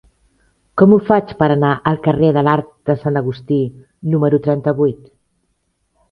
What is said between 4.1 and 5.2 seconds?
número trenta-vuit?